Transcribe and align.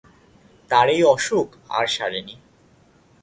তাঁর 0.71 0.87
এই 0.89 1.01
অসুখ 1.05 1.47
আর 1.69 1.85
সারে 1.87 2.21
নি। 2.21 2.35